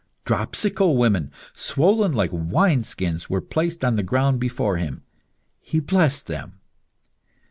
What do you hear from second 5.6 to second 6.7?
blessed them.